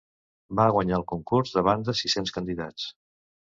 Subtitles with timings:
[0.59, 2.89] Va guanyar el concurs davant de sis-cents candidats.